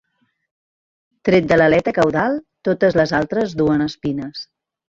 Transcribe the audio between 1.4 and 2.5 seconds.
de l'aleta caudal,